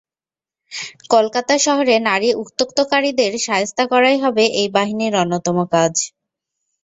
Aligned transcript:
কলকাতা 1.09 1.55
শহরে 1.65 1.95
নারী 2.09 2.29
উত্ত্যক্তকারীদের 2.41 3.31
শায়েস্তা 3.45 3.83
করাই 3.91 4.17
হবে 4.23 4.43
এই 4.59 4.67
বাহিনীর 4.75 5.13
অন্যতম 5.21 5.57
কাজ। 5.73 5.93